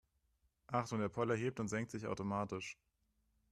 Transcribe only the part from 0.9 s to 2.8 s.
der Poller hebt und senkt sich automatisch.